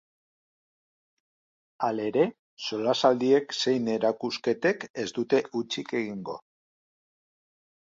Halere, 1.87 2.23
solasaldiek 2.69 3.53
zein 3.59 3.93
erakusketek 3.97 4.89
ez 5.05 5.09
dute 5.21 5.45
hutsik 5.59 5.95
egingo. 6.03 6.41